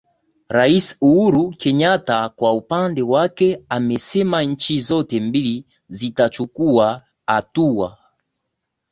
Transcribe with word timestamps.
Rais 0.49 0.97
Uhuru 1.01 1.49
Kenyatta 1.51 2.29
kwa 2.29 2.53
upande 2.53 3.01
wake 3.01 3.63
amesema 3.69 4.43
nchi 4.43 4.81
zote 4.81 5.19
mbili 5.19 5.65
zitachukua 5.87 7.03
hatua 7.27 7.97